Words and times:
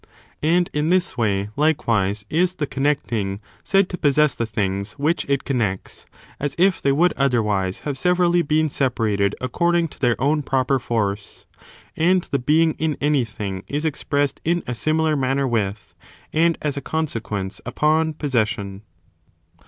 And 0.41 0.67
in 0.73 0.89
this 0.89 1.15
way, 1.15 1.49
likewise, 1.55 2.25
is 2.27 2.55
the 2.55 2.65
connecting 2.65 3.39
said 3.63 3.87
to 3.89 3.99
possess 3.99 4.33
the 4.33 4.47
things 4.47 4.93
which 4.93 5.29
it 5.29 5.43
connects, 5.43 6.07
as 6.39 6.55
if 6.57 6.81
they 6.81 6.91
would 6.91 7.13
otherwise 7.15 7.81
have 7.81 7.99
severally 7.99 8.41
been 8.41 8.67
separated 8.67 9.35
according 9.39 9.89
to 9.89 9.99
their 9.99 10.19
own 10.19 10.41
proper 10.41 10.79
force. 10.79 11.45
And 11.95 12.23
the 12.23 12.39
being 12.39 12.73
in 12.79 12.97
anything 12.99 13.61
is 13.67 13.85
expressed 13.85 14.41
in 14.43 14.63
a 14.65 14.73
similar 14.73 15.15
manner 15.15 15.47
with, 15.47 15.93
and 16.33 16.57
as 16.63 16.77
a 16.77 16.81
consequence 16.81 17.61
upon, 17.63 18.13
possession. 18.15 18.81